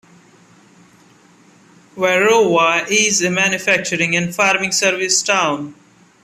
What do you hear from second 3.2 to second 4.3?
a manufacturing